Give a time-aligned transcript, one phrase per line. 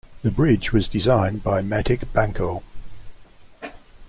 [0.23, 2.63] The bridge was designed by Matic Banko.